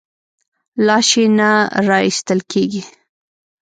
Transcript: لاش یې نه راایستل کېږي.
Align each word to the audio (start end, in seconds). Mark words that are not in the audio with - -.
لاش 0.85 1.09
یې 1.19 1.25
نه 1.37 1.49
راایستل 1.89 2.39
کېږي. 2.51 2.83